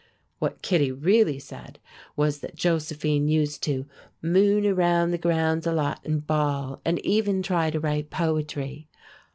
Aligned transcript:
What 0.39 0.63
Kittie 0.63 0.91
really 0.91 1.37
said 1.37 1.77
was 2.15 2.39
that 2.39 2.55
Josephine 2.55 3.27
used 3.27 3.61
to 3.65 3.85
"moon 4.19 4.65
around 4.65 5.11
the 5.11 5.19
grounds 5.19 5.67
a 5.67 5.71
lot 5.73 6.03
and 6.03 6.25
bawl, 6.25 6.81
and 6.83 6.97
even 7.05 7.43
try 7.43 7.69
to 7.69 7.79
write 7.79 8.09
poetry." 8.09 8.89